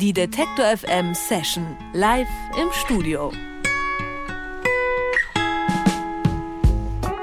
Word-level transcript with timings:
Die 0.00 0.14
Detektor 0.14 0.64
FM 0.78 1.12
Session 1.12 1.76
live 1.92 2.26
im 2.58 2.68
Studio. 2.72 3.30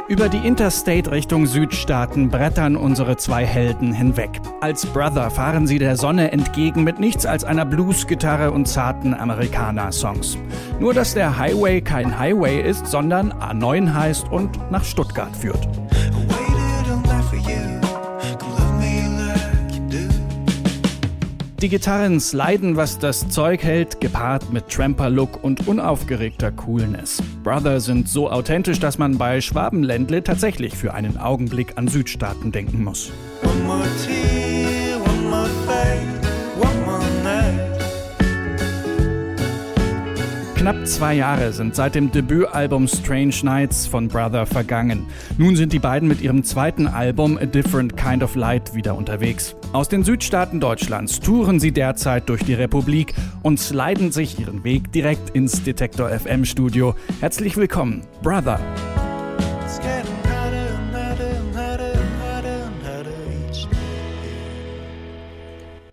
Über 0.08 0.30
die 0.30 0.46
Interstate 0.46 1.10
Richtung 1.10 1.48
Südstaaten 1.48 2.30
brettern 2.30 2.76
unsere 2.76 3.18
zwei 3.18 3.48
Helden 3.48 3.94
hinweg. 3.94 4.30
Als 4.62 4.86
Brother 4.86 5.32
fahren 5.32 5.66
sie 5.66 5.80
der 5.80 5.98
Sonne 5.98 6.32
entgegen 6.32 6.84
mit 6.84 7.00
nichts 7.00 7.26
als 7.26 7.44
einer 7.44 7.66
Bluesgitarre 7.66 8.52
und 8.52 8.68
zarten 8.68 9.16
Amerikaner-Songs. 9.16 10.38
Nur 10.80 10.94
dass 10.94 11.16
der 11.16 11.36
Highway 11.40 11.82
kein 11.82 12.20
Highway 12.20 12.62
ist, 12.62 12.86
sondern 12.86 13.34
A9 13.34 13.92
heißt 13.92 14.32
und 14.32 14.70
nach 14.70 14.84
Stuttgart 14.84 15.36
führt. 15.36 15.68
Die 21.60 21.70
Gitarren 21.70 22.20
sliden, 22.20 22.76
was 22.76 23.00
das 23.00 23.30
Zeug 23.30 23.64
hält, 23.64 24.00
gepaart 24.00 24.54
mit 24.54 24.70
Tramper-Look 24.70 25.44
und 25.44 25.68
unaufgeregter 25.68 26.52
Coolness. 26.52 27.20
Brother 27.44 27.80
sind 27.80 28.08
so 28.08 28.30
authentisch, 28.30 28.80
dass 28.80 29.00
man 29.00 29.18
bei 29.18 29.42
Schwabenländle 29.42 30.24
tatsächlich 30.24 30.76
für 30.76 30.94
einen 30.94 31.18
Augenblick 31.18 31.76
an 31.76 31.88
Südstaaten 31.88 32.52
denken 32.52 32.84
muss. 32.84 33.12
One 33.42 33.64
more 33.64 33.88
tea, 34.06 34.37
Knapp 40.68 40.86
zwei 40.86 41.14
Jahre 41.14 41.54
sind 41.54 41.76
seit 41.76 41.96
dem 41.96 42.12
Debütalbum 42.12 42.90
Strange 42.90 43.36
Nights 43.42 43.88
von 43.88 44.10
Brother 44.10 44.46
vergangen. 44.46 45.08
Nun 45.38 45.56
sind 45.56 45.72
die 45.72 45.80
beiden 45.80 46.10
mit 46.10 46.20
ihrem 46.20 46.44
zweiten 46.44 46.88
Album 46.88 47.38
A 47.38 47.46
Different 47.46 47.96
Kind 47.96 48.22
of 48.22 48.36
Light 48.36 48.76
wieder 48.76 48.98
unterwegs. 48.98 49.56
Aus 49.72 49.88
den 49.88 50.04
Südstaaten 50.04 50.60
Deutschlands 50.60 51.22
touren 51.22 51.62
sie 51.62 51.72
derzeit 51.72 52.28
durch 52.28 52.44
die 52.44 52.54
Republik 52.54 53.14
und 53.44 53.62
sliden 53.62 54.12
sich 54.12 54.42
ihren 54.42 54.66
Weg 54.66 54.92
direkt 54.92 55.30
ins 55.30 55.64
Detektor 55.64 56.10
FM 56.10 56.44
Studio. 56.44 56.96
Herzlich 57.22 57.56
willkommen, 57.56 58.02
Brother. 58.22 58.60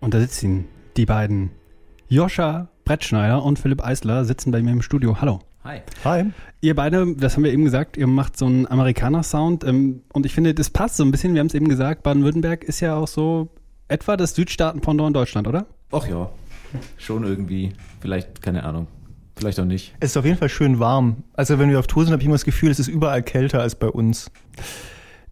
Und 0.01 0.13
da 0.13 0.19
sitzen 0.19 0.65
die 0.97 1.05
beiden 1.05 1.51
Joscha 2.09 2.67
Brettschneider 2.85 3.43
und 3.43 3.59
Philipp 3.59 3.83
Eisler 3.83 4.25
sitzen 4.25 4.51
bei 4.51 4.61
mir 4.61 4.71
im 4.71 4.81
Studio. 4.83 5.19
Hallo. 5.19 5.39
Hi. 5.63 5.81
Hi. 6.03 6.25
Ihr 6.61 6.75
beide, 6.75 7.15
das 7.15 7.35
haben 7.35 7.43
wir 7.43 7.51
eben 7.51 7.65
gesagt, 7.65 7.97
ihr 7.97 8.05
macht 8.05 8.37
so 8.37 8.45
einen 8.45 8.67
Amerikaner-Sound 8.67 9.63
ähm, 9.63 10.03
und 10.13 10.27
ich 10.27 10.33
finde, 10.33 10.53
das 10.53 10.69
passt 10.69 10.97
so 10.97 11.03
ein 11.03 11.09
bisschen. 11.09 11.33
Wir 11.33 11.39
haben 11.39 11.47
es 11.47 11.55
eben 11.55 11.67
gesagt, 11.67 12.03
Baden-Württemberg 12.03 12.63
ist 12.63 12.81
ja 12.81 12.95
auch 12.95 13.07
so 13.07 13.49
etwa 13.87 14.15
das 14.15 14.35
Südstaaten-Pendant 14.35 15.07
in 15.07 15.13
Deutschland, 15.13 15.47
oder? 15.47 15.65
Ach 15.91 16.07
ja, 16.07 16.29
schon 16.97 17.23
irgendwie. 17.23 17.73
Vielleicht, 17.99 18.43
keine 18.43 18.63
Ahnung. 18.63 18.87
Vielleicht 19.35 19.59
auch 19.59 19.65
nicht. 19.65 19.95
Es 19.99 20.11
ist 20.11 20.17
auf 20.17 20.25
jeden 20.25 20.37
Fall 20.37 20.49
schön 20.49 20.79
warm. 20.79 21.23
Also 21.33 21.57
wenn 21.57 21.69
wir 21.69 21.79
auf 21.79 21.87
Tour 21.87 22.05
sind, 22.05 22.13
habe 22.13 22.21
ich 22.21 22.27
immer 22.27 22.35
das 22.35 22.45
Gefühl, 22.45 22.69
es 22.69 22.79
ist 22.79 22.87
überall 22.87 23.23
kälter 23.23 23.61
als 23.61 23.75
bei 23.75 23.87
uns. 23.87 24.31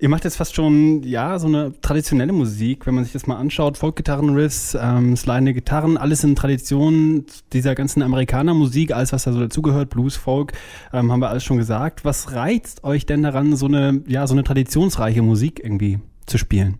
Ihr 0.04 0.10
macht 0.10 0.26
jetzt 0.26 0.36
fast 0.36 0.54
schon, 0.54 1.02
ja, 1.04 1.40
so 1.40 1.48
eine 1.48 1.80
traditionelle 1.80 2.34
Musik, 2.34 2.86
wenn 2.86 2.94
man 2.94 3.06
sich 3.06 3.14
das 3.14 3.26
mal 3.26 3.38
anschaut. 3.38 3.78
Folkgitarren-Riffs, 3.78 4.78
ähm, 4.78 5.16
slidende 5.16 5.54
Gitarren, 5.54 5.96
alles 5.96 6.26
in 6.26 6.36
Tradition 6.36 7.24
dieser 7.54 7.74
ganzen 7.74 8.02
Amerikaner-Musik, 8.02 8.94
alles, 8.94 9.14
was 9.14 9.24
da 9.24 9.32
so 9.32 9.40
dazugehört, 9.40 9.92
Blues, 9.92 10.18
Folk, 10.18 10.52
ähm, 10.92 11.10
haben 11.10 11.22
wir 11.22 11.30
alles 11.30 11.46
schon 11.46 11.56
gesagt. 11.56 12.04
Was 12.04 12.34
reizt 12.34 12.84
euch 12.84 13.06
denn 13.06 13.24
daran, 13.24 13.56
so 13.56 13.66
eine, 13.68 14.04
ja, 14.06 14.28
so 14.28 14.34
eine 14.34 14.44
traditionsreiche 14.44 15.22
Musik 15.22 15.62
irgendwie 15.64 16.00
zu 16.26 16.38
spielen? 16.38 16.80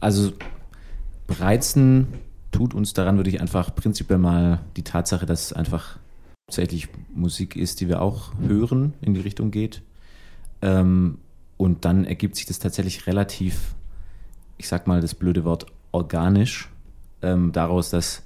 Also, 0.00 0.32
reizen 1.28 2.06
tut 2.52 2.72
uns 2.72 2.94
daran, 2.94 3.18
würde 3.18 3.28
ich 3.28 3.42
einfach 3.42 3.74
prinzipiell 3.74 4.18
mal 4.18 4.60
die 4.78 4.82
Tatsache, 4.82 5.26
dass 5.26 5.44
es 5.44 5.52
einfach 5.52 5.98
tatsächlich 6.46 6.88
Musik 7.14 7.54
ist, 7.54 7.82
die 7.82 7.88
wir 7.88 8.00
auch 8.00 8.32
hören, 8.40 8.94
in 9.02 9.12
die 9.12 9.20
Richtung 9.20 9.50
geht. 9.50 9.82
Ähm, 10.62 11.18
und 11.62 11.84
dann 11.84 12.04
ergibt 12.04 12.34
sich 12.34 12.44
das 12.44 12.58
tatsächlich 12.58 13.06
relativ, 13.06 13.76
ich 14.58 14.66
sag 14.66 14.88
mal 14.88 15.00
das 15.00 15.14
blöde 15.14 15.44
Wort, 15.44 15.66
organisch 15.92 16.68
ähm, 17.22 17.52
daraus, 17.52 17.90
dass 17.90 18.24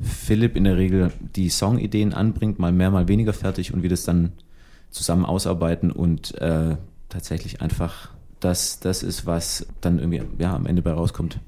Philipp 0.00 0.56
in 0.56 0.64
der 0.64 0.78
Regel 0.78 1.12
die 1.36 1.50
Songideen 1.50 2.14
anbringt, 2.14 2.58
mal 2.58 2.72
mehr, 2.72 2.90
mal 2.90 3.06
weniger 3.06 3.34
fertig 3.34 3.74
und 3.74 3.82
wir 3.82 3.90
das 3.90 4.04
dann 4.04 4.32
zusammen 4.90 5.26
ausarbeiten 5.26 5.92
und 5.92 6.40
äh, 6.40 6.78
tatsächlich 7.10 7.60
einfach 7.60 8.14
das, 8.40 8.80
das 8.80 9.02
ist, 9.02 9.26
was 9.26 9.66
dann 9.82 9.98
irgendwie 9.98 10.22
ja, 10.38 10.56
am 10.56 10.64
Ende 10.64 10.80
bei 10.80 10.92
rauskommt. 10.92 11.40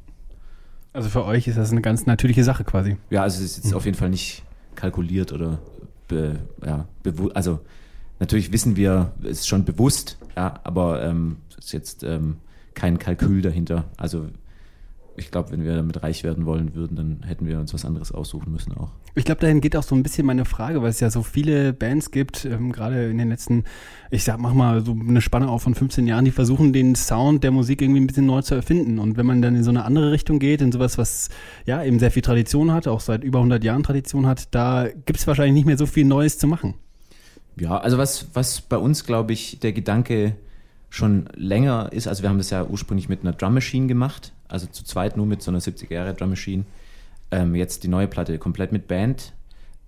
Also 0.93 1.09
für 1.09 1.25
euch 1.25 1.49
ist 1.49 1.57
das 1.57 1.73
eine 1.73 1.81
ganz 1.81 2.05
natürliche 2.05 2.45
Sache 2.45 2.65
quasi. 2.65 2.99
Ja, 3.09 3.23
also 3.23 3.43
es 3.43 3.53
ist 3.53 3.57
jetzt 3.57 3.71
mhm. 3.71 3.77
auf 3.79 3.87
jeden 3.87 3.97
Fall 3.97 4.11
nicht 4.11 4.43
kalkuliert 4.75 5.33
oder 5.33 5.61
be, 6.09 6.41
ja, 6.63 6.87
also 7.33 7.61
Natürlich 8.19 8.53
wissen 8.53 8.77
wir, 8.77 9.13
es 9.23 9.41
ist 9.41 9.49
schon 9.49 9.65
bewusst, 9.65 10.19
ja, 10.37 10.61
aber 10.65 11.05
ähm, 11.05 11.37
ist 11.59 11.73
jetzt 11.73 12.03
ähm, 12.05 12.37
kein 12.75 12.99
Kalkül 12.99 13.43
dahinter. 13.43 13.85
Also 13.97 14.27
ich 15.17 15.31
glaube, 15.31 15.51
wenn 15.51 15.65
wir 15.65 15.77
damit 15.77 16.03
reich 16.03 16.25
werden 16.25 16.47
wollen 16.47 16.75
würden, 16.75 16.97
dann 16.97 17.23
hätten 17.27 17.47
wir 17.47 17.59
uns 17.59 17.73
was 17.73 17.85
anderes 17.85 18.13
aussuchen 18.13 18.53
müssen 18.53 18.73
auch. 18.75 18.91
Ich 19.15 19.25
glaube, 19.25 19.41
dahin 19.41 19.63
geht 19.63 19.75
auch 19.77 19.83
so 19.83 19.95
ein 19.95 20.03
bisschen 20.03 20.27
meine 20.27 20.45
Frage, 20.45 20.83
weil 20.83 20.91
es 20.91 21.01
ja 21.01 21.09
so 21.09 21.23
viele 21.23 21.73
Bands 21.73 22.11
gibt, 22.11 22.45
ähm, 22.45 22.71
gerade 22.71 23.09
in 23.09 23.17
den 23.17 23.31
letzten, 23.31 23.65
ich 24.11 24.25
sag, 24.25 24.39
mach 24.39 24.53
mal 24.53 24.85
so 24.85 24.93
eine 24.93 25.23
Spanne 25.23 25.49
auch 25.49 25.61
von 25.61 25.75
15 25.75 26.07
Jahren, 26.07 26.27
die 26.27 26.31
versuchen, 26.31 26.75
den 26.75 26.95
Sound 26.95 27.43
der 27.43 27.51
Musik 27.51 27.81
irgendwie 27.81 28.01
ein 28.01 28.07
bisschen 28.07 28.27
neu 28.27 28.43
zu 28.43 28.55
erfinden. 28.55 28.99
Und 28.99 29.17
wenn 29.17 29.25
man 29.25 29.41
dann 29.41 29.57
in 29.57 29.65
so 29.65 29.71
eine 29.71 29.87
andere 29.87 30.13
Richtung 30.13 30.39
geht, 30.39 30.61
in 30.61 30.71
sowas, 30.71 30.99
was 30.99 31.31
ja 31.65 31.83
eben 31.83 31.99
sehr 31.99 32.11
viel 32.11 32.23
Tradition 32.23 32.73
hat, 32.73 32.87
auch 32.87 33.01
seit 33.01 33.25
über 33.25 33.39
100 33.39 33.65
Jahren 33.65 33.83
Tradition 33.83 34.27
hat, 34.27 34.55
da 34.55 34.87
gibt 35.07 35.19
es 35.19 35.27
wahrscheinlich 35.27 35.55
nicht 35.55 35.67
mehr 35.67 35.79
so 35.79 35.87
viel 35.87 36.05
Neues 36.05 36.39
zu 36.39 36.47
machen. 36.47 36.75
Ja, 37.57 37.79
also 37.79 37.99
was, 37.99 38.29
was 38.35 38.61
bei 38.61 38.77
uns, 38.77 39.05
glaube 39.05 39.33
ich, 39.33 39.59
der 39.61 39.73
Gedanke 39.73 40.37
schon 40.91 41.29
länger 41.35 41.91
ist, 41.93 42.07
also 42.07 42.23
wir 42.23 42.31
haben 42.31 42.39
das 42.39 42.51
ja 42.51 42.65
ursprünglich 42.65 43.09
mit 43.09 43.23
einer 43.23 43.33
Drum 43.33 43.55
Machine 43.55 43.87
gemacht, 43.87 44.33
also 44.49 44.67
zu 44.67 44.85
zweit 44.85 45.17
nur 45.17 45.27
mit 45.27 45.43
so 45.43 45.51
einer 45.51 45.61
70er 45.61 45.93
Jahre 45.93 46.15
Drum 46.15 46.31
Machine. 46.31 46.65
Ähm, 47.31 47.55
jetzt 47.55 47.83
die 47.83 47.89
neue 47.89 48.07
Platte 48.09 48.39
komplett 48.39 48.73
mit 48.73 48.87
Band. 48.87 49.33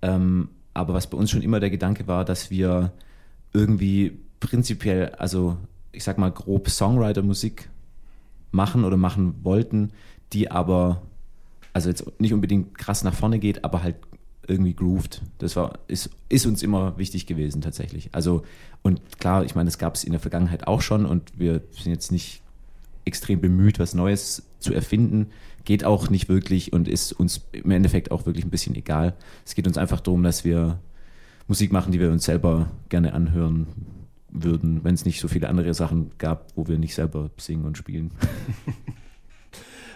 Ähm, 0.01 0.49
aber 0.73 0.93
was 0.93 1.07
bei 1.07 1.17
uns 1.17 1.29
schon 1.31 1.41
immer 1.41 1.59
der 1.59 1.69
Gedanke 1.69 2.07
war, 2.07 2.25
dass 2.25 2.49
wir 2.49 2.91
irgendwie 3.53 4.19
prinzipiell, 4.39 5.09
also 5.17 5.57
ich 5.91 6.03
sag 6.03 6.17
mal 6.17 6.31
grob 6.31 6.69
Songwriter-Musik 6.69 7.69
machen 8.51 8.83
oder 8.83 8.97
machen 8.97 9.35
wollten, 9.43 9.91
die 10.33 10.51
aber, 10.51 11.01
also 11.73 11.89
jetzt 11.89 12.19
nicht 12.19 12.33
unbedingt 12.33 12.77
krass 12.77 13.03
nach 13.03 13.13
vorne 13.13 13.39
geht, 13.39 13.63
aber 13.63 13.83
halt 13.83 13.95
irgendwie 14.49 14.73
grooved. 14.73 15.21
Das 15.37 15.55
war, 15.55 15.79
ist, 15.87 16.09
ist 16.29 16.45
uns 16.45 16.63
immer 16.63 16.97
wichtig 16.97 17.25
gewesen 17.25 17.61
tatsächlich. 17.61 18.09
Also, 18.11 18.43
und 18.81 19.01
klar, 19.19 19.43
ich 19.43 19.55
meine, 19.55 19.67
das 19.67 19.77
gab 19.77 19.95
es 19.95 20.03
in 20.03 20.11
der 20.11 20.19
Vergangenheit 20.19 20.67
auch 20.67 20.81
schon 20.81 21.05
und 21.05 21.37
wir 21.37 21.61
sind 21.71 21.91
jetzt 21.91 22.11
nicht 22.11 22.41
extrem 23.05 23.41
bemüht, 23.41 23.79
was 23.79 23.93
Neues 23.93 24.43
zu 24.59 24.73
erfinden. 24.73 25.27
Geht 25.65 25.83
auch 25.83 26.09
nicht 26.09 26.29
wirklich 26.29 26.73
und 26.73 26.87
ist 26.87 27.11
uns 27.13 27.41
im 27.51 27.71
Endeffekt 27.71 28.11
auch 28.11 28.25
wirklich 28.25 28.45
ein 28.45 28.51
bisschen 28.51 28.75
egal. 28.75 29.15
Es 29.45 29.55
geht 29.55 29.67
uns 29.67 29.77
einfach 29.77 29.99
darum, 29.99 30.23
dass 30.23 30.43
wir 30.43 30.79
Musik 31.47 31.71
machen, 31.71 31.91
die 31.91 31.99
wir 31.99 32.11
uns 32.11 32.25
selber 32.25 32.71
gerne 32.89 33.13
anhören 33.13 33.67
würden, 34.31 34.83
wenn 34.83 34.93
es 34.93 35.05
nicht 35.05 35.19
so 35.19 35.27
viele 35.27 35.49
andere 35.49 35.73
Sachen 35.73 36.11
gab, 36.17 36.55
wo 36.55 36.67
wir 36.67 36.77
nicht 36.77 36.93
selber 36.93 37.31
singen 37.37 37.65
und 37.65 37.77
spielen. 37.77 38.11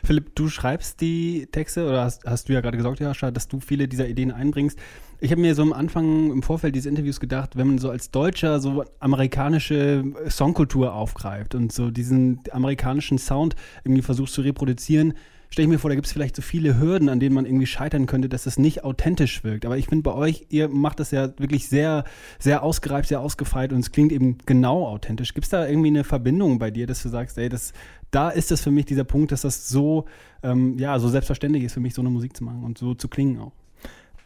Philipp, 0.06 0.36
du 0.36 0.50
schreibst 0.50 1.00
die 1.00 1.48
Texte 1.52 1.88
oder 1.88 2.04
hast, 2.04 2.26
hast 2.26 2.50
du 2.50 2.54
ja 2.54 2.60
gerade 2.60 2.76
gesagt, 2.76 3.00
Jascha, 3.00 3.32
dass 3.32 3.48
du 3.48 3.62
viele 3.62 3.88
dieser 3.88 4.08
Ideen 4.08 4.32
einbringst. 4.32 4.78
Ich 5.22 5.32
habe 5.32 5.40
mir 5.40 5.56
so 5.56 5.62
am 5.62 5.72
Anfang 5.72 6.30
im 6.30 6.44
Vorfeld 6.44 6.76
dieses 6.76 6.90
Interviews 6.90 7.22
gedacht, 7.22 7.56
wenn 7.56 7.68
man 7.68 7.78
so 7.78 7.90
als 7.90 8.12
Deutscher 8.12 8.60
so 8.60 8.84
amerikanische 9.00 10.04
Songkultur 10.28 10.94
aufgreift 10.94 11.56
und 11.56 11.72
so 11.72 11.90
diesen 11.90 12.42
amerikanischen 12.52 13.18
Sound 13.18 13.56
irgendwie 13.86 14.02
versucht 14.02 14.34
zu 14.34 14.42
reproduzieren, 14.42 15.14
stelle 15.54 15.68
ich 15.68 15.70
mir 15.70 15.78
vor, 15.78 15.90
da 15.90 15.96
gibt 15.96 16.08
es 16.08 16.14
vielleicht 16.14 16.36
so 16.36 16.42
viele 16.42 16.80
Hürden, 16.80 17.10
an 17.10 17.20
denen 17.20 17.36
man 17.36 17.46
irgendwie 17.46 17.68
scheitern 17.68 18.08
könnte, 18.08 18.28
dass 18.28 18.46
das 18.46 18.58
nicht 18.58 18.84
authentisch 18.84 19.44
wirkt. 19.44 19.68
Aber 19.68 19.78
ich 19.78 19.86
finde 19.86 20.02
bei 20.02 20.14
euch, 20.14 20.48
ihr 20.50 20.68
macht 20.68 21.00
das 21.00 21.12
ja 21.12 21.28
wirklich 21.38 21.70
sehr, 21.70 22.06
sehr 22.40 22.64
ausgereift, 22.64 23.08
sehr 23.08 23.22
ausgefeilt 23.22 23.72
und 23.72 23.80
es 23.80 23.92
klingt 23.92 24.12
eben 24.12 24.40
genau 24.48 24.88
authentisch. 24.88 25.36
Gibt 25.36 25.46
es 25.46 25.52
da 25.52 25.68
irgendwie 25.68 25.90
eine 25.90 26.04
Verbindung 26.04 26.58
bei 26.58 26.72
dir, 26.72 26.88
dass 26.88 27.04
du 27.04 27.10
sagst, 27.10 27.38
ey, 27.38 27.50
das, 27.50 27.72
da 28.10 28.30
ist 28.30 28.52
es 28.52 28.62
für 28.62 28.72
mich 28.72 28.86
dieser 28.86 29.04
Punkt, 29.04 29.32
dass 29.32 29.42
das 29.42 29.70
so, 29.70 30.06
ähm, 30.42 30.80
ja, 30.80 30.98
so 30.98 31.08
selbstverständlich 31.08 31.64
ist 31.64 31.74
für 31.74 31.80
mich, 31.80 31.94
so 31.94 32.02
eine 32.02 32.10
Musik 32.10 32.36
zu 32.36 32.44
machen 32.44 32.64
und 32.64 32.80
so 32.80 32.96
zu 32.96 33.08
klingen 33.08 33.40
auch. 33.40 33.52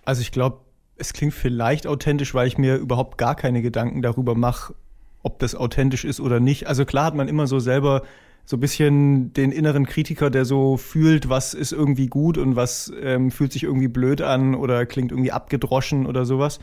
Also 0.05 0.21
ich 0.21 0.31
glaube, 0.31 0.61
es 0.95 1.11
klingt 1.11 1.33
vielleicht 1.33 1.87
authentisch, 1.87 2.33
weil 2.33 2.47
ich 2.47 2.57
mir 2.57 2.77
überhaupt 2.77 3.17
gar 3.17 3.35
keine 3.35 3.61
Gedanken 3.61 4.01
darüber 4.01 4.33
mache, 4.33 4.75
ob 5.23 5.39
das 5.39 5.55
authentisch 5.55 6.05
ist 6.05 6.21
oder 6.21 6.39
nicht. 6.39 6.67
Also 6.67 6.85
klar 6.85 7.03
hat 7.03 7.15
man 7.15 7.27
immer 7.27 7.47
so 7.47 7.59
selber 7.59 8.03
so 8.49 8.55
ein 8.55 8.61
bisschen 8.61 9.33
den 9.33 9.51
inneren 9.51 9.85
Kritiker, 9.85 10.29
der 10.29 10.45
so 10.45 10.77
fühlt, 10.77 11.27
was 11.27 11.53
ist 11.53 11.73
irgendwie 11.73 12.07
gut 12.07 12.37
und 12.37 12.55
was 12.55 12.89
ähm, 13.01 13.29
fühlt 13.29 13.51
sich 13.51 13.63
irgendwie 13.63 13.89
blöd 13.89 14.21
an 14.21 14.55
oder 14.55 14.85
klingt 14.85 15.11
irgendwie 15.11 15.33
abgedroschen 15.33 16.05
oder 16.05 16.23
sowas. 16.23 16.59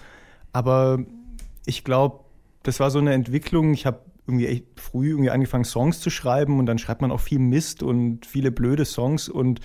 Aber 0.54 0.98
ich 1.66 1.84
glaube, 1.84 2.20
das 2.62 2.80
war 2.80 2.90
so 2.90 2.98
eine 2.98 3.12
Entwicklung. 3.12 3.74
Ich 3.74 3.84
habe 3.84 4.00
irgendwie 4.26 4.46
echt 4.46 4.64
früh 4.80 5.10
irgendwie 5.10 5.28
angefangen, 5.28 5.64
Songs 5.64 6.00
zu 6.00 6.08
schreiben 6.08 6.58
und 6.58 6.64
dann 6.64 6.78
schreibt 6.78 7.02
man 7.02 7.10
auch 7.10 7.20
viel 7.20 7.38
Mist 7.38 7.82
und 7.82 8.24
viele 8.24 8.50
blöde 8.50 8.86
Songs 8.86 9.28
und 9.28 9.60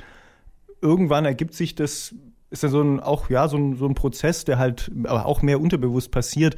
irgendwann 0.82 1.24
ergibt 1.24 1.54
sich 1.54 1.74
das 1.76 2.14
ist 2.50 2.64
ja 2.64 2.70
so 2.70 2.82
ein, 2.82 3.00
auch, 3.00 3.30
ja, 3.30 3.48
so 3.48 3.56
ein, 3.56 3.78
so 3.78 3.86
ein 3.86 3.96
Prozess, 3.96 4.44
der 4.44 4.58
halt 4.58 4.92
aber 5.06 5.26
auch 5.26 5.42
mehr 5.42 5.62
unterbewusst 5.62 6.12
passiert, 6.12 6.58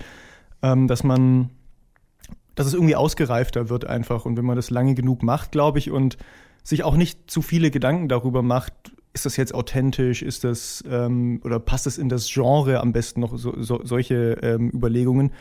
ähm, 0.64 0.88
dass 0.88 1.04
man, 1.04 1.50
dass 2.56 2.68
es 2.68 2.74
irgendwie 2.74 2.95
ausgereifter 2.95 3.69
wird 3.69 3.86
einfach. 3.86 4.25
Und 4.25 4.38
wenn 4.38 4.45
man 4.45 4.56
das 4.56 4.69
lange 4.69 4.95
genug 4.95 5.24
macht, 5.24 5.51
glaube 5.51 5.80
ich, 5.80 5.92
und 5.92 6.18
sich 6.63 6.83
auch 6.83 6.95
nicht 6.95 7.30
zu 7.31 7.42
viele 7.42 7.71
Gedanken 7.71 8.07
darüber 8.07 8.42
macht, 8.42 8.74
ist 9.13 9.25
das 9.25 9.36
jetzt 9.36 9.53
authentisch, 9.53 10.21
ist 10.21 10.44
das 10.44 10.83
ähm, 10.89 11.42
oder 11.44 11.59
passt 11.59 11.88
es 11.88 11.98
in 11.98 12.07
das 12.07 12.30
Genre 12.31 12.80
am 12.80 12.94
besten 12.94 13.19
noch 13.19 13.38
so, 13.38 13.62
so, 13.62 13.81
solche 13.83 14.38
ähm, 14.42 14.69
Überlegungen, 14.74 15.31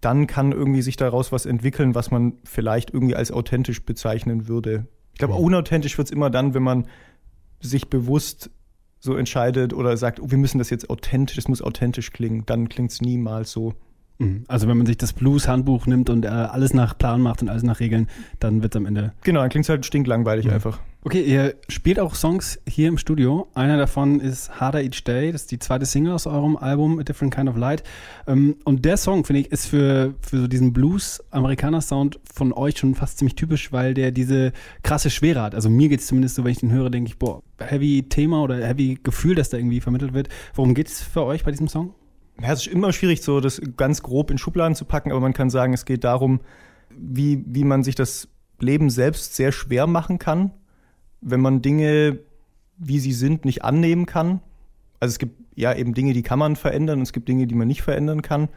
dann 0.00 0.26
kann 0.26 0.52
irgendwie 0.52 0.80
sich 0.80 0.96
daraus 0.96 1.30
was 1.30 1.44
entwickeln, 1.44 1.94
was 1.94 2.10
man 2.10 2.34
vielleicht 2.44 2.94
irgendwie 2.94 3.16
als 3.16 3.30
authentisch 3.30 3.84
bezeichnen 3.84 4.48
würde. 4.48 4.86
Ich 5.12 5.18
glaube, 5.18 5.34
Mhm. 5.34 5.40
unauthentisch 5.40 5.98
wird 5.98 6.08
es 6.08 6.12
immer 6.12 6.30
dann, 6.30 6.54
wenn 6.54 6.62
man 6.62 6.86
sich 7.60 7.88
bewusst 7.90 8.50
so 9.00 9.16
entscheidet 9.16 9.74
oder 9.74 9.96
sagt, 9.96 10.20
oh, 10.20 10.30
wir 10.30 10.38
müssen 10.38 10.58
das 10.58 10.70
jetzt 10.70 10.88
authentisch, 10.88 11.36
es 11.36 11.48
muss 11.48 11.60
authentisch 11.60 12.12
klingen, 12.12 12.44
dann 12.46 12.68
klingt 12.70 12.90
es 12.92 13.00
niemals 13.02 13.50
so. 13.50 13.74
Mhm. 14.20 14.44
Also 14.46 14.68
wenn 14.68 14.76
man 14.76 14.86
sich 14.86 14.98
das 14.98 15.12
Blues-Handbuch 15.12 15.86
nimmt 15.86 16.08
und 16.10 16.24
äh, 16.24 16.28
alles 16.28 16.74
nach 16.74 16.96
Plan 16.96 17.20
macht 17.20 17.42
und 17.42 17.48
alles 17.48 17.62
nach 17.62 17.80
Regeln, 17.80 18.08
dann 18.38 18.62
wird 18.62 18.74
es 18.74 18.76
am 18.78 18.86
Ende. 18.86 19.12
Genau, 19.22 19.40
dann 19.40 19.48
klingt 19.50 19.64
es 19.64 19.68
halt 19.68 19.84
stinklangweilig 19.84 20.46
Mhm. 20.46 20.52
einfach. 20.52 20.78
Okay, 21.02 21.22
ihr 21.22 21.54
spielt 21.70 21.98
auch 21.98 22.14
Songs 22.14 22.60
hier 22.68 22.86
im 22.88 22.98
Studio. 22.98 23.48
Einer 23.54 23.78
davon 23.78 24.20
ist 24.20 24.60
Harder 24.60 24.82
Each 24.82 25.02
Day. 25.02 25.32
Das 25.32 25.40
ist 25.42 25.50
die 25.50 25.58
zweite 25.58 25.86
Single 25.86 26.12
aus 26.12 26.26
eurem 26.26 26.58
Album 26.58 26.98
A 26.98 27.02
Different 27.04 27.34
Kind 27.34 27.48
of 27.48 27.56
Light. 27.56 27.82
Ähm, 28.26 28.56
Und 28.64 28.84
der 28.84 28.98
Song, 28.98 29.24
finde 29.24 29.40
ich, 29.40 29.50
ist 29.50 29.64
für, 29.64 30.12
für 30.20 30.40
so 30.42 30.46
diesen 30.46 30.74
Blues-Amerikaner-Sound 30.74 32.20
von 32.30 32.52
euch 32.52 32.76
schon 32.78 32.94
fast 32.94 33.16
ziemlich 33.16 33.34
typisch, 33.34 33.72
weil 33.72 33.94
der 33.94 34.10
diese 34.10 34.52
krasse 34.82 35.08
Schwere 35.08 35.40
hat. 35.40 35.54
Also 35.54 35.70
mir 35.70 35.88
geht 35.88 36.00
es 36.00 36.06
zumindest 36.06 36.34
so, 36.34 36.44
wenn 36.44 36.52
ich 36.52 36.58
den 36.60 36.70
höre, 36.70 36.90
denke 36.90 37.08
ich, 37.08 37.18
boah, 37.18 37.42
heavy 37.58 38.02
Thema 38.08 38.42
oder 38.42 38.56
heavy 38.56 38.98
Gefühl, 39.02 39.34
das 39.34 39.48
da 39.48 39.56
irgendwie 39.56 39.80
vermittelt 39.80 40.12
wird. 40.12 40.28
Worum 40.54 40.74
geht 40.74 40.88
es 40.88 41.02
für 41.02 41.22
euch 41.24 41.44
bei 41.44 41.50
diesem 41.50 41.68
Song? 41.68 41.94
Ja, 42.42 42.52
es 42.52 42.66
ist 42.66 42.72
immer 42.72 42.92
schwierig, 42.92 43.22
so 43.22 43.40
das 43.40 43.60
ganz 43.76 44.02
grob 44.02 44.30
in 44.30 44.38
Schubladen 44.38 44.74
zu 44.74 44.84
packen, 44.84 45.10
aber 45.10 45.20
man 45.20 45.34
kann 45.34 45.50
sagen, 45.50 45.72
es 45.74 45.84
geht 45.84 46.04
darum, 46.04 46.40
wie, 46.90 47.44
wie 47.46 47.64
man 47.64 47.82
sich 47.82 47.94
das 47.94 48.28
Leben 48.58 48.90
selbst 48.90 49.36
sehr 49.36 49.52
schwer 49.52 49.86
machen 49.86 50.18
kann, 50.18 50.52
wenn 51.20 51.40
man 51.40 51.62
Dinge, 51.62 52.20
wie 52.78 52.98
sie 52.98 53.12
sind, 53.12 53.44
nicht 53.44 53.64
annehmen 53.64 54.06
kann. 54.06 54.40
Also 55.00 55.12
es 55.12 55.18
gibt 55.18 55.38
ja 55.54 55.74
eben 55.74 55.92
Dinge, 55.94 56.12
die 56.14 56.22
kann 56.22 56.38
man 56.38 56.56
verändern 56.56 56.98
und 56.98 57.02
es 57.02 57.12
gibt 57.12 57.28
Dinge, 57.28 57.46
die 57.46 57.54
man 57.54 57.68
nicht 57.68 57.82
verändern 57.82 58.22
kann. 58.22 58.48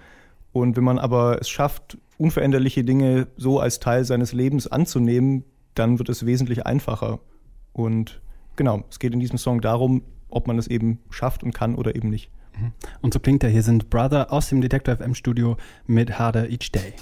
Und 0.53 0.77
wenn 0.77 0.83
man 0.83 0.99
aber 0.99 1.39
es 1.41 1.49
schafft, 1.49 1.97
unveränderliche 2.17 2.83
Dinge 2.83 3.27
so 3.35 3.59
als 3.59 3.79
Teil 3.79 4.05
seines 4.05 4.33
Lebens 4.33 4.67
anzunehmen, 4.67 5.43
dann 5.73 5.99
wird 5.99 6.09
es 6.09 6.25
wesentlich 6.25 6.65
einfacher. 6.65 7.19
Und 7.73 8.21
genau, 8.55 8.83
es 8.89 8.99
geht 8.99 9.13
in 9.13 9.19
diesem 9.19 9.37
Song 9.37 9.61
darum, 9.61 10.03
ob 10.29 10.47
man 10.47 10.57
es 10.57 10.67
eben 10.67 10.99
schafft 11.09 11.43
und 11.43 11.53
kann 11.53 11.75
oder 11.75 11.95
eben 11.95 12.09
nicht. 12.09 12.29
Und 13.01 13.13
so 13.13 13.19
klingt 13.19 13.43
er. 13.43 13.49
Hier 13.49 13.63
sind 13.63 13.89
Brother 13.89 14.31
aus 14.31 14.49
dem 14.49 14.61
Detector 14.61 14.95
FM 14.95 15.15
Studio 15.15 15.57
mit 15.87 16.17
Harder 16.19 16.49
Each 16.49 16.71
Day. 16.71 16.93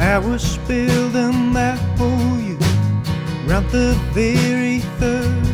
I 0.00 0.18
was 0.18 0.58
building 0.66 1.52
that 1.52 1.78
for 1.96 2.06
you, 2.40 2.58
round 3.46 3.70
the 3.70 3.94
very 4.12 4.80
third 4.98 5.49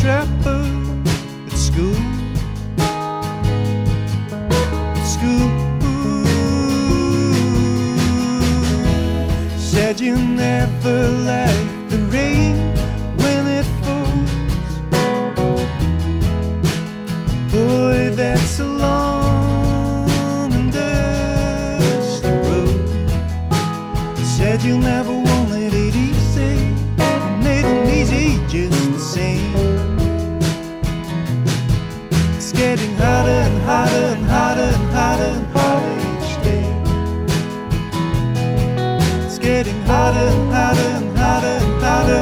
trip 0.00 0.39
harder 40.12 40.30
and 40.30 40.52
harder 41.18 41.56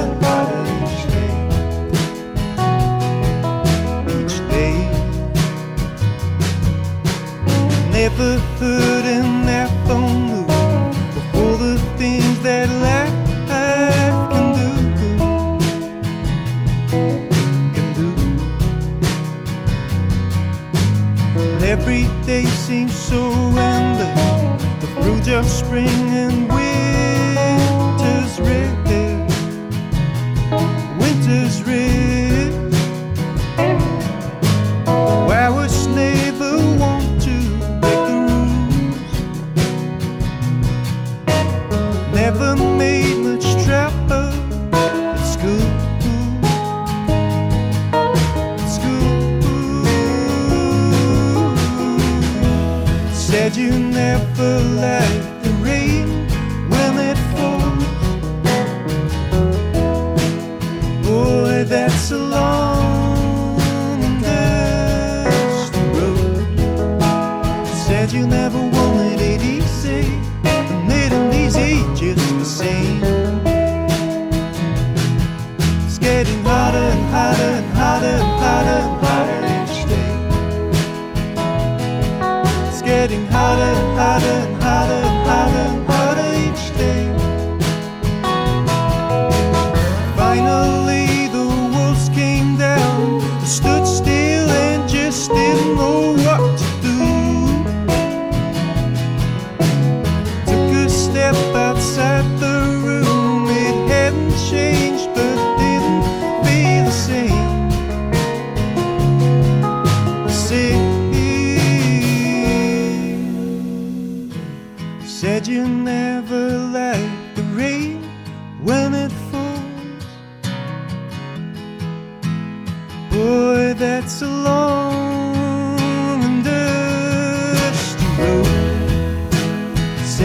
and 0.00 0.23
harder 0.23 0.62
each 0.85 1.02
day. 1.12 1.32
Each 4.17 4.37
day. 4.52 4.76
Never 7.90 8.31
heard 8.58 9.05
an 9.06 9.31
iPhone 9.67 10.17
move 10.29 10.50
of 11.19 11.25
all 11.35 11.56
the 11.56 11.76
things 11.96 12.37
that 12.43 12.69
life 12.88 13.17
can 13.49 14.12
do. 14.58 14.70
Can 17.75 17.88
do. 17.94 18.08
Every 21.64 22.05
day 22.26 22.44
seems 22.67 22.94
so 22.94 23.20
endless. 23.56 24.62
The 24.82 24.89
fruit 25.01 25.27
of 25.29 25.44
spring 25.46 26.01
and 26.22 26.36
winter's 26.53 26.97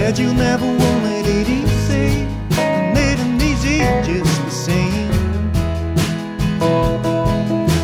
Said 0.03 0.19
you'll 0.19 0.33
never 0.33 0.65
wanted 0.65 1.25
it 1.25 1.47
easy, 1.47 2.27
and 2.59 2.97
it 2.97 3.19
easy 3.41 3.79
just 4.03 4.43
the 4.43 4.51
same. 4.51 5.13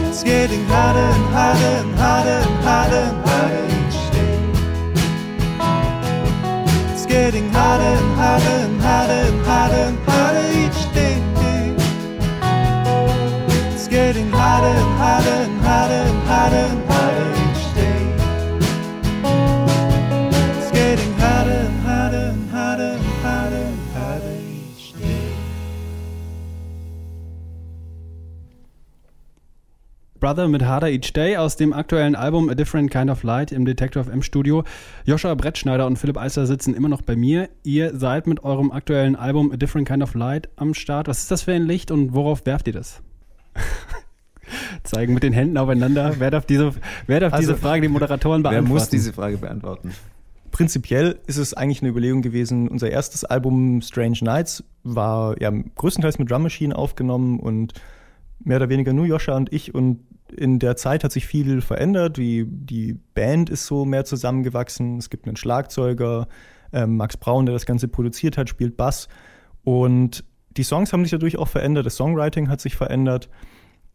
It's 0.10 0.22
getting 0.22 0.66
hotter 0.66 1.00
and 1.00 1.26
hotter 1.34 1.76
and 1.82 1.96
hotter 1.96 2.40
and 2.44 2.64
hotter 2.66 3.04
and 3.10 3.26
hotter 3.26 3.64
each 3.80 4.00
day. 4.12 4.38
It's 6.92 7.06
getting 7.06 7.48
hotter 7.52 7.84
and 7.84 8.16
hotter 8.18 8.58
and 8.66 8.82
hotter 8.82 9.14
and 9.14 9.46
hotter 9.46 9.76
and 9.76 9.98
hotter 10.00 10.09
Brother 30.20 30.48
mit 30.50 30.64
Harder 30.64 30.90
Each 30.90 31.14
Day 31.14 31.38
aus 31.38 31.56
dem 31.56 31.72
aktuellen 31.72 32.16
Album 32.16 32.50
A 32.50 32.56
Different 32.56 32.92
Kind 32.92 33.10
of 33.10 33.24
Light 33.24 33.52
im 33.52 33.64
Detector 33.66 34.04
FM 34.04 34.22
Studio. 34.22 34.64
Joscha 35.06 35.34
Brettschneider 35.34 35.88
und 35.88 35.98
Philipp 35.98 36.18
Eisler 36.18 36.46
sitzen 36.46 36.74
immer 36.74 36.90
noch 36.90 37.02
bei 37.02 37.16
mir. 37.16 37.50
Ihr 37.64 37.98
seid 37.98 38.28
mit 38.28 38.44
eurem 38.44 38.72
aktuellen 38.72 39.16
Album 39.16 39.52
A 39.52 39.58
Different 39.58 39.88
Kind 39.88 40.04
of 40.04 40.14
Light 40.16 40.50
am 40.58 40.74
Start. 40.74 41.08
Was 41.08 41.20
ist 41.20 41.32
das 41.32 41.44
für 41.44 41.54
ein 41.54 41.64
Licht 41.64 41.90
und 41.90 42.14
worauf 42.14 42.46
werft 42.46 42.68
ihr 42.68 42.74
das? 42.74 43.02
Zeigen 44.84 45.14
mit 45.14 45.24
den 45.24 45.34
Händen 45.34 45.58
aufeinander. 45.58 46.16
Wer 46.20 46.32
darf 46.32 46.46
diese, 46.46 46.74
wer 47.08 47.20
darf 47.22 47.34
Also, 47.34 47.54
diese 47.54 47.62
Frage 47.62 47.84
den 47.84 47.92
Moderatoren 47.92 48.44
Wer 48.44 48.52
beantworten? 48.52 48.74
muss 48.74 48.90
diese 48.90 49.14
Frage 49.14 49.38
beantworten? 49.38 49.94
Prinzipiell 50.52 51.20
ist 51.28 51.38
es 51.38 51.54
eigentlich 51.54 51.82
eine 51.82 51.92
Überlegung 51.92 52.22
gewesen, 52.22 52.68
unser 52.68 52.90
erstes 52.90 53.24
Album 53.24 53.82
Strange 53.82 54.18
Nights 54.22 54.64
war 54.84 55.40
ja 55.40 55.52
größtenteils 55.76 56.18
mit 56.20 56.30
Drum 56.30 56.44
Machine 56.44 56.76
aufgenommen 56.76 57.40
und 57.40 57.74
mehr 58.39 58.58
oder 58.58 58.69
weniger 58.69 58.93
nur 58.93 59.05
Joscha 59.05 59.36
und 59.36 59.51
ich 59.53 59.74
und 59.74 60.00
in 60.36 60.60
der 60.60 60.75
Zeit 60.75 61.03
hat 61.03 61.12
sich 61.12 61.25
viel 61.25 61.62
verändert. 61.62 62.17
Die, 62.17 62.46
die 62.48 62.93
Band 63.13 63.50
ist 63.50 63.65
so 63.65 63.86
mehr 63.86 64.05
zusammengewachsen. 64.05 64.98
Es 64.98 65.10
gibt 65.10 65.27
einen 65.27 65.36
Schlagzeuger, 65.36 66.27
ähm, 66.72 66.98
Max 66.98 67.17
Braun, 67.17 67.46
der 67.46 67.53
das 67.53 67.65
Ganze 67.65 67.88
produziert 67.88 68.38
hat, 68.38 68.50
spielt 68.50 68.77
Bass. 68.77 69.08
Und 69.63 70.24
die 70.55 70.63
Songs 70.63 70.93
haben 70.93 71.03
sich 71.03 71.12
dadurch 71.12 71.38
auch 71.38 71.48
verändert. 71.48 71.86
Das 71.86 71.96
Songwriting 71.96 72.50
hat 72.50 72.62
sich 72.62 72.75
verändert. 72.75 73.29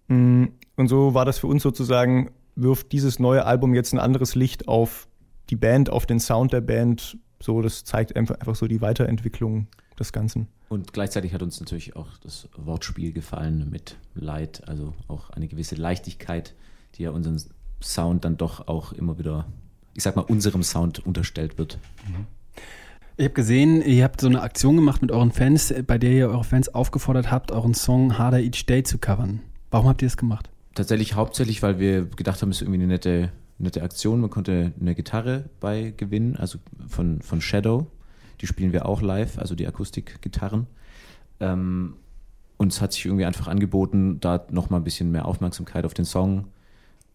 Mm, 0.08 0.46
Und 0.76 0.88
so 0.88 1.14
war 1.14 1.24
das 1.24 1.38
für 1.38 1.46
uns 1.46 1.62
sozusagen, 1.62 2.30
wirft 2.56 2.92
dieses 2.92 3.18
neue 3.18 3.44
Album 3.44 3.74
jetzt 3.74 3.92
ein 3.92 3.98
anderes 3.98 4.34
Licht 4.34 4.68
auf 4.68 5.08
die 5.50 5.56
Band, 5.56 5.90
auf 5.90 6.06
den 6.06 6.20
Sound 6.20 6.52
der 6.52 6.60
Band. 6.60 7.18
So, 7.40 7.62
das 7.62 7.84
zeigt 7.84 8.16
einfach, 8.16 8.36
einfach 8.36 8.54
so 8.54 8.66
die 8.66 8.80
Weiterentwicklung 8.80 9.68
des 9.98 10.12
Ganzen. 10.12 10.48
Und 10.68 10.92
gleichzeitig 10.92 11.34
hat 11.34 11.42
uns 11.42 11.60
natürlich 11.60 11.94
auch 11.94 12.08
das 12.18 12.48
Wortspiel 12.56 13.12
gefallen 13.12 13.68
mit 13.70 13.96
Light, 14.14 14.66
also 14.66 14.94
auch 15.08 15.30
eine 15.30 15.46
gewisse 15.46 15.74
Leichtigkeit, 15.74 16.54
die 16.96 17.04
ja 17.04 17.10
unseren 17.10 17.40
Sound 17.82 18.24
dann 18.24 18.36
doch 18.36 18.66
auch 18.66 18.92
immer 18.92 19.18
wieder, 19.18 19.46
ich 19.94 20.02
sag 20.02 20.16
mal, 20.16 20.22
unserem 20.22 20.62
Sound 20.62 21.04
unterstellt 21.04 21.58
wird. 21.58 21.78
Ich 23.16 23.24
habe 23.24 23.34
gesehen, 23.34 23.82
ihr 23.82 24.02
habt 24.02 24.20
so 24.20 24.26
eine 24.26 24.42
Aktion 24.42 24.74
gemacht 24.76 25.02
mit 25.02 25.12
euren 25.12 25.30
Fans, 25.30 25.72
bei 25.86 25.98
der 25.98 26.10
ihr 26.10 26.28
eure 26.30 26.44
Fans 26.44 26.74
aufgefordert 26.74 27.30
habt, 27.30 27.52
euren 27.52 27.74
Song 27.74 28.18
Harder 28.18 28.40
Each 28.40 28.66
Day 28.66 28.82
zu 28.82 28.98
covern. 28.98 29.40
Warum 29.70 29.88
habt 29.88 30.02
ihr 30.02 30.08
das 30.08 30.16
gemacht? 30.16 30.50
Tatsächlich 30.74 31.14
hauptsächlich, 31.14 31.62
weil 31.62 31.78
wir 31.78 32.06
gedacht 32.06 32.42
haben, 32.42 32.50
es 32.50 32.56
ist 32.56 32.62
irgendwie 32.62 32.80
eine 32.80 32.88
nette, 32.88 33.30
nette 33.58 33.82
Aktion. 33.82 34.20
Man 34.20 34.30
konnte 34.30 34.72
eine 34.80 34.96
Gitarre 34.96 35.44
bei 35.60 35.94
gewinnen, 35.96 36.36
also 36.36 36.58
von, 36.88 37.20
von 37.22 37.40
Shadow. 37.40 37.86
Die 38.40 38.46
spielen 38.46 38.72
wir 38.72 38.86
auch 38.86 39.02
live, 39.02 39.38
also 39.38 39.54
die 39.54 39.66
Akustikgitarren. 39.66 40.66
Ähm, 41.40 41.94
und 42.56 42.72
es 42.72 42.80
hat 42.80 42.92
sich 42.92 43.04
irgendwie 43.04 43.24
einfach 43.24 43.48
angeboten, 43.48 44.20
da 44.20 44.46
nochmal 44.50 44.80
ein 44.80 44.84
bisschen 44.84 45.10
mehr 45.10 45.26
Aufmerksamkeit 45.26 45.84
auf 45.84 45.94
den 45.94 46.04
Song 46.04 46.46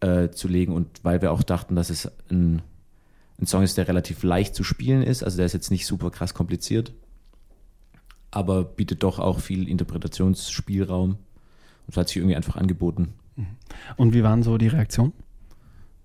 äh, 0.00 0.30
zu 0.30 0.48
legen. 0.48 0.72
Und 0.72 1.02
weil 1.02 1.22
wir 1.22 1.32
auch 1.32 1.42
dachten, 1.42 1.76
dass 1.76 1.90
es 1.90 2.10
ein, 2.30 2.62
ein 3.40 3.46
Song 3.46 3.62
ist, 3.62 3.78
der 3.78 3.88
relativ 3.88 4.22
leicht 4.22 4.54
zu 4.54 4.64
spielen 4.64 5.02
ist, 5.02 5.22
also 5.22 5.36
der 5.36 5.46
ist 5.46 5.54
jetzt 5.54 5.70
nicht 5.70 5.86
super 5.86 6.10
krass 6.10 6.34
kompliziert, 6.34 6.92
aber 8.30 8.64
bietet 8.64 9.02
doch 9.02 9.18
auch 9.18 9.40
viel 9.40 9.68
Interpretationsspielraum. 9.68 11.10
Und 11.10 11.18
es 11.88 11.96
hat 11.96 12.08
sich 12.08 12.18
irgendwie 12.18 12.36
einfach 12.36 12.56
angeboten. 12.56 13.14
Und 13.96 14.14
wie 14.14 14.22
waren 14.22 14.42
so 14.42 14.58
die 14.58 14.68
Reaktionen? 14.68 15.12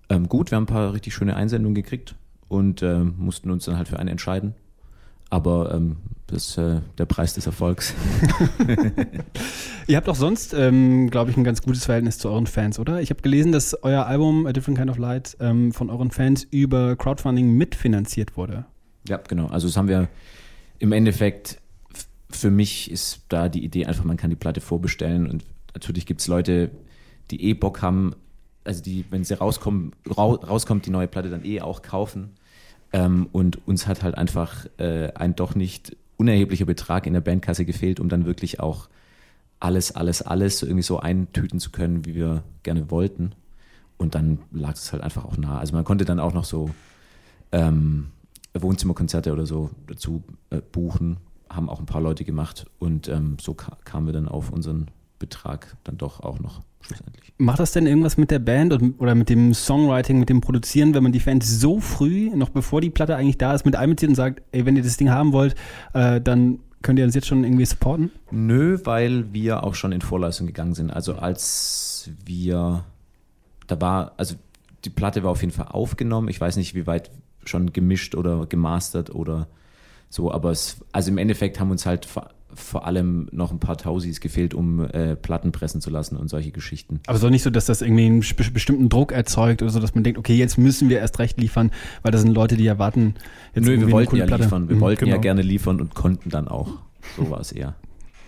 Ähm, 0.08 0.28
gut, 0.28 0.50
wir 0.50 0.56
haben 0.56 0.64
ein 0.64 0.68
paar 0.68 0.92
richtig 0.92 1.14
schöne 1.14 1.36
Einsendungen 1.36 1.74
gekriegt 1.74 2.14
und 2.48 2.82
ähm, 2.82 3.14
mussten 3.18 3.50
uns 3.50 3.64
dann 3.64 3.76
halt 3.76 3.88
für 3.88 3.98
eine 3.98 4.10
entscheiden. 4.10 4.54
Aber 5.30 5.74
ähm, 5.74 5.96
das 6.28 6.48
ist 6.48 6.58
äh, 6.58 6.80
der 6.98 7.06
Preis 7.06 7.34
des 7.34 7.46
Erfolgs. 7.46 7.94
Ihr 9.86 9.96
habt 9.96 10.08
auch 10.08 10.16
sonst, 10.16 10.54
ähm, 10.54 11.08
glaube 11.10 11.30
ich, 11.30 11.36
ein 11.36 11.44
ganz 11.44 11.62
gutes 11.62 11.84
Verhältnis 11.84 12.18
zu 12.18 12.28
euren 12.28 12.46
Fans, 12.46 12.78
oder? 12.78 13.00
Ich 13.00 13.10
habe 13.10 13.22
gelesen, 13.22 13.52
dass 13.52 13.80
euer 13.82 14.06
Album 14.06 14.46
A 14.46 14.52
Different 14.52 14.78
Kind 14.78 14.90
of 14.90 14.98
Light 14.98 15.36
ähm, 15.40 15.72
von 15.72 15.88
euren 15.90 16.10
Fans 16.10 16.44
über 16.50 16.96
Crowdfunding 16.96 17.52
mitfinanziert 17.52 18.36
wurde. 18.36 18.66
ja, 19.08 19.18
genau. 19.18 19.46
Also 19.46 19.68
das 19.68 19.76
haben 19.76 19.88
wir 19.88 20.08
im 20.78 20.92
Endeffekt, 20.92 21.60
für 22.30 22.50
mich 22.50 22.90
ist 22.90 23.22
da 23.28 23.48
die 23.48 23.64
Idee 23.64 23.86
einfach, 23.86 24.04
man 24.04 24.16
kann 24.16 24.30
die 24.30 24.36
Platte 24.36 24.60
vorbestellen 24.60 25.28
und 25.28 25.44
natürlich 25.74 26.06
gibt 26.06 26.20
es 26.20 26.26
Leute, 26.26 26.70
die 27.30 27.42
eh 27.44 27.54
Bock 27.54 27.82
haben, 27.82 28.14
also 28.64 28.82
die, 28.82 29.04
wenn 29.10 29.22
sie 29.22 29.38
rauskommen, 29.38 29.92
rau, 30.16 30.34
rauskommt, 30.34 30.86
die 30.86 30.90
neue 30.90 31.06
Platte 31.06 31.30
dann 31.30 31.44
eh 31.44 31.60
auch 31.60 31.82
kaufen. 31.82 32.30
Ähm, 32.96 33.28
und 33.30 33.68
uns 33.68 33.86
hat 33.86 34.02
halt 34.02 34.16
einfach 34.16 34.64
äh, 34.78 35.12
ein 35.12 35.36
doch 35.36 35.54
nicht 35.54 35.94
unerheblicher 36.16 36.64
Betrag 36.64 37.06
in 37.06 37.12
der 37.12 37.20
Bandkasse 37.20 37.66
gefehlt, 37.66 38.00
um 38.00 38.08
dann 38.08 38.24
wirklich 38.24 38.58
auch 38.58 38.88
alles, 39.60 39.94
alles, 39.94 40.22
alles 40.22 40.62
irgendwie 40.62 40.82
so 40.82 40.98
eintüten 40.98 41.60
zu 41.60 41.70
können, 41.70 42.06
wie 42.06 42.14
wir 42.14 42.42
gerne 42.62 42.90
wollten. 42.90 43.32
Und 43.98 44.14
dann 44.14 44.38
lag 44.50 44.72
es 44.72 44.94
halt 44.94 45.02
einfach 45.02 45.26
auch 45.26 45.36
nah. 45.36 45.58
Also 45.58 45.74
man 45.74 45.84
konnte 45.84 46.06
dann 46.06 46.18
auch 46.18 46.32
noch 46.32 46.46
so 46.46 46.70
ähm, 47.52 48.08
Wohnzimmerkonzerte 48.54 49.30
oder 49.30 49.44
so 49.44 49.70
dazu 49.86 50.22
äh, 50.48 50.62
buchen, 50.62 51.18
haben 51.50 51.68
auch 51.68 51.80
ein 51.80 51.86
paar 51.86 52.00
Leute 52.00 52.24
gemacht 52.24 52.64
und 52.78 53.08
ähm, 53.08 53.36
so 53.38 53.52
ka 53.52 53.76
kamen 53.84 54.06
wir 54.06 54.14
dann 54.14 54.26
auf 54.26 54.50
unseren 54.50 54.86
Betrag 55.18 55.76
dann 55.84 55.98
doch 55.98 56.20
auch 56.20 56.40
noch 56.40 56.62
schlussendlich. 56.86 57.32
Macht 57.38 57.60
das 57.60 57.72
denn 57.72 57.86
irgendwas 57.86 58.16
mit 58.16 58.30
der 58.30 58.38
Band 58.38 58.72
und, 58.72 59.00
oder 59.00 59.14
mit 59.14 59.28
dem 59.28 59.52
Songwriting, 59.54 60.18
mit 60.18 60.28
dem 60.28 60.40
Produzieren, 60.40 60.94
wenn 60.94 61.02
man 61.02 61.12
die 61.12 61.20
Fans 61.20 61.60
so 61.60 61.80
früh, 61.80 62.30
noch 62.34 62.50
bevor 62.50 62.80
die 62.80 62.90
Platte 62.90 63.16
eigentlich 63.16 63.38
da 63.38 63.54
ist, 63.54 63.66
mit 63.66 63.76
einbezieht 63.76 64.08
und 64.08 64.14
sagt, 64.14 64.42
ey, 64.52 64.64
wenn 64.64 64.76
ihr 64.76 64.82
das 64.82 64.96
Ding 64.96 65.10
haben 65.10 65.32
wollt, 65.32 65.54
äh, 65.92 66.20
dann 66.20 66.60
könnt 66.82 66.98
ihr 66.98 67.04
uns 67.04 67.14
jetzt 67.14 67.26
schon 67.26 67.44
irgendwie 67.44 67.64
supporten? 67.64 68.10
Nö, 68.30 68.78
weil 68.84 69.32
wir 69.32 69.64
auch 69.64 69.74
schon 69.74 69.92
in 69.92 70.00
Vorleistung 70.00 70.46
gegangen 70.46 70.74
sind. 70.74 70.90
Also 70.90 71.16
als 71.16 72.10
wir, 72.24 72.84
da 73.66 73.80
war, 73.80 74.12
also 74.16 74.36
die 74.84 74.90
Platte 74.90 75.24
war 75.24 75.32
auf 75.32 75.40
jeden 75.40 75.52
Fall 75.52 75.68
aufgenommen. 75.68 76.28
Ich 76.28 76.40
weiß 76.40 76.56
nicht, 76.56 76.74
wie 76.74 76.86
weit 76.86 77.10
schon 77.44 77.72
gemischt 77.72 78.14
oder 78.14 78.46
gemastert 78.46 79.14
oder 79.14 79.48
so, 80.08 80.32
aber 80.32 80.50
es, 80.50 80.76
also 80.92 81.10
im 81.10 81.18
Endeffekt 81.18 81.58
haben 81.58 81.70
uns 81.70 81.86
halt 81.86 82.06
vor, 82.54 82.86
allem 82.86 83.28
noch 83.32 83.50
ein 83.52 83.58
paar 83.58 83.76
Tausis 83.76 84.20
gefehlt, 84.20 84.54
um 84.54 84.80
äh, 84.84 85.14
Platten 85.16 85.52
pressen 85.52 85.80
zu 85.80 85.90
lassen 85.90 86.16
und 86.16 86.28
solche 86.28 86.52
Geschichten. 86.52 87.00
Aber 87.06 87.18
so 87.18 87.28
nicht 87.28 87.42
so, 87.42 87.50
dass 87.50 87.66
das 87.66 87.82
irgendwie 87.82 88.06
einen 88.06 88.20
be- 88.20 88.50
bestimmten 88.52 88.88
Druck 88.88 89.12
erzeugt 89.12 89.62
oder 89.62 89.70
so, 89.70 89.80
dass 89.80 89.94
man 89.94 90.04
denkt, 90.04 90.18
okay, 90.18 90.34
jetzt 90.36 90.56
müssen 90.56 90.88
wir 90.88 90.98
erst 91.00 91.18
recht 91.18 91.38
liefern, 91.40 91.70
weil 92.02 92.12
das 92.12 92.22
sind 92.22 92.32
Leute, 92.32 92.56
die 92.56 92.66
erwarten 92.66 93.14
jetzt 93.54 93.64
Nö, 93.66 93.72
wir 93.72 93.82
eine 93.84 93.92
wollten 93.92 94.10
coole 94.10 94.20
ja 94.20 94.26
Platte. 94.26 94.44
liefern. 94.44 94.68
Wir 94.68 94.76
Mhm, 94.76 94.80
wollten 94.80 95.06
ja 95.06 95.12
genau. 95.14 95.22
gerne 95.22 95.42
liefern 95.42 95.80
und 95.80 95.94
konnten 95.94 96.30
dann 96.30 96.48
auch. 96.48 96.70
So 97.16 97.28
war 97.30 97.40
es 97.40 97.52
eher. 97.52 97.74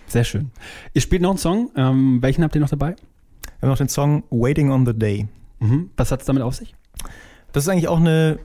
Sehr 0.07 0.23
schön. 0.23 0.51
Ihr 0.93 1.01
spielt 1.01 1.21
noch 1.21 1.29
einen 1.31 1.37
Song. 1.39 1.71
Ähm, 1.75 2.21
welchen 2.21 2.43
habt 2.43 2.55
ihr 2.55 2.61
noch 2.61 2.69
dabei? 2.69 2.95
Wir 3.59 3.63
haben 3.63 3.69
noch 3.69 3.77
den 3.77 3.89
Song 3.89 4.23
Waiting 4.29 4.71
on 4.71 4.85
the 4.85 4.93
Day. 4.93 5.27
Mhm. 5.59 5.89
Was 5.97 6.11
hat 6.11 6.21
es 6.21 6.25
damit 6.27 6.43
auf 6.43 6.55
sich? 6.55 6.75
Das 7.51 7.63
ist 7.63 7.69
eigentlich 7.69 7.87
auch 7.87 7.99
eine 7.99 8.39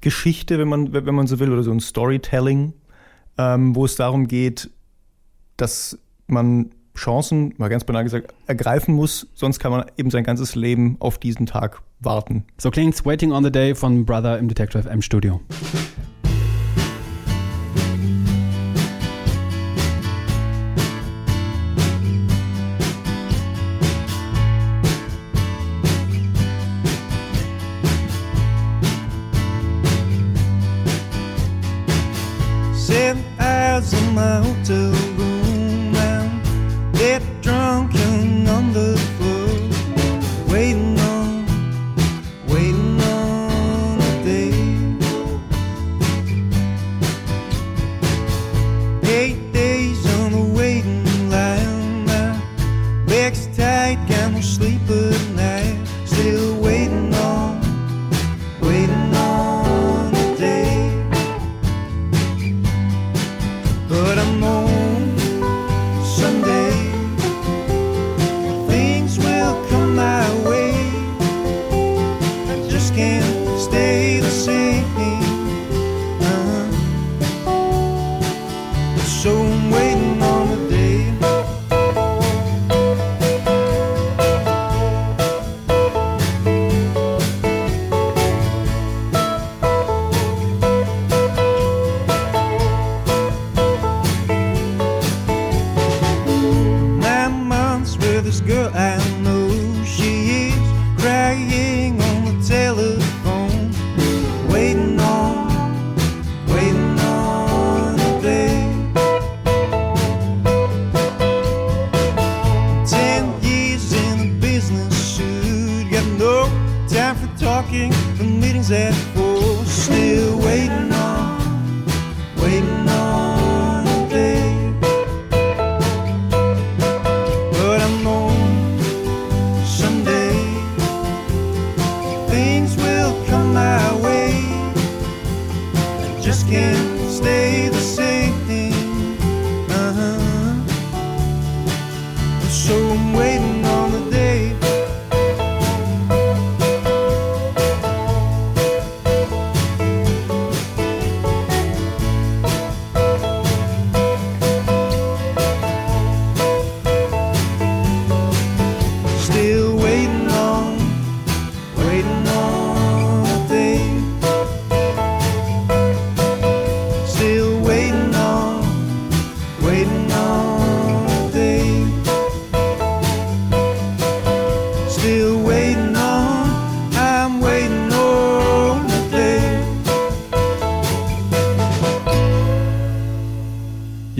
Geschichte, 0.00 0.58
wenn 0.58 0.68
man, 0.68 0.92
wenn 0.92 1.14
man 1.14 1.26
so 1.26 1.38
will, 1.38 1.52
oder 1.52 1.62
so 1.62 1.70
ein 1.72 1.80
Storytelling, 1.80 2.72
ähm, 3.36 3.74
wo 3.74 3.84
es 3.84 3.96
darum 3.96 4.28
geht, 4.28 4.70
dass 5.58 5.98
man 6.26 6.70
Chancen, 6.96 7.54
mal 7.58 7.68
ganz 7.68 7.84
banal 7.84 8.02
gesagt, 8.04 8.34
ergreifen 8.46 8.94
muss, 8.94 9.28
sonst 9.34 9.60
kann 9.60 9.70
man 9.70 9.84
eben 9.96 10.10
sein 10.10 10.24
ganzes 10.24 10.54
Leben 10.54 10.96
auf 10.98 11.18
diesen 11.18 11.46
Tag 11.46 11.82
warten. 12.00 12.44
So 12.56 12.70
klingt's 12.70 13.04
Waiting 13.04 13.32
on 13.32 13.44
the 13.44 13.52
Day 13.52 13.74
von 13.74 14.04
Brother 14.04 14.38
im 14.38 14.48
Detector 14.48 14.82
FM 14.82 15.02
Studio. 15.02 15.40
Ten 32.88 33.18
hours 33.38 33.92
in 33.92 34.14
my 34.14 34.40
sleep 54.48 54.80
at. 55.38 55.77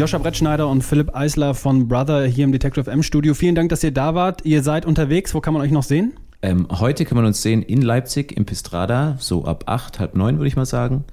Joscha 0.09 0.16
Brettschneider 0.16 0.66
und 0.68 0.81
Philipp 0.81 1.14
Eisler 1.14 1.53
von 1.53 1.87
Brother 1.87 2.25
hier 2.25 2.44
im 2.44 2.53
Detective 2.53 2.90
M 2.90 3.03
Studio. 3.03 3.35
Vielen 3.35 3.55
Dank, 3.55 3.68
dass 3.68 3.85
ihr 3.85 3.90
da 3.90 4.14
wart. 4.14 4.42
Ihr 4.47 4.62
seid 4.62 4.87
unterwegs. 4.87 5.35
Wo 5.35 5.42
kann 5.42 5.53
man 5.53 5.61
euch 5.61 5.71
noch 5.71 5.83
sehen? 5.83 6.14
Ähm, 6.40 6.66
heute 6.71 7.05
kann 7.05 7.16
man 7.16 7.27
uns 7.27 7.42
sehen 7.42 7.61
in 7.61 7.83
Leipzig 7.83 8.35
im 8.35 8.47
Pistrada, 8.47 9.16
so 9.18 9.44
ab 9.44 9.64
acht, 9.66 10.01
halb 10.01 10.16
neun 10.16 10.38
würde 10.38 10.49
ich 10.49 10.57
mal 10.57 10.64
sagen. 10.64 11.05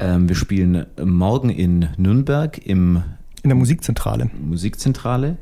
Ähm, 0.00 0.28
wir 0.28 0.34
spielen 0.34 0.86
morgen 1.00 1.50
in 1.50 1.90
Nürnberg 1.98 2.58
im 2.66 3.04
In 3.44 3.50
der 3.50 3.54
Musikzentrale. 3.54 4.28
Musikzentrale 4.44 5.36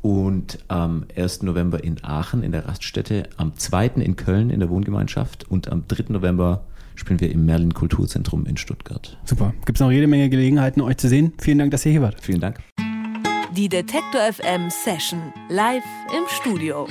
und 0.00 0.60
am 0.68 1.06
1. 1.16 1.42
November 1.42 1.82
in 1.82 1.96
Aachen 2.04 2.44
in 2.44 2.52
der 2.52 2.68
Raststätte, 2.68 3.24
am 3.38 3.56
2. 3.56 3.86
in 3.96 4.14
Köln 4.14 4.50
in 4.50 4.60
der 4.60 4.70
Wohngemeinschaft 4.70 5.50
und 5.50 5.72
am 5.72 5.88
3. 5.88 6.12
November 6.12 6.62
spielen 6.94 7.20
wir 7.20 7.30
im 7.30 7.44
Merlin 7.44 7.74
Kulturzentrum 7.74 8.46
in 8.46 8.56
Stuttgart. 8.56 9.18
Super. 9.24 9.54
Gibt 9.64 9.78
es 9.78 9.80
noch 9.80 9.90
jede 9.90 10.06
Menge 10.06 10.28
Gelegenheiten, 10.28 10.80
euch 10.80 10.96
zu 10.96 11.08
sehen. 11.08 11.32
Vielen 11.38 11.58
Dank, 11.58 11.70
dass 11.70 11.84
ihr 11.86 11.92
hier 11.92 12.02
wart. 12.02 12.20
Vielen 12.20 12.40
Dank. 12.40 12.58
Die 13.56 13.68
Detektor 13.68 14.20
FM 14.32 14.68
Session 14.70 15.20
live 15.48 15.84
im 16.16 16.24
Studio. 16.28 16.88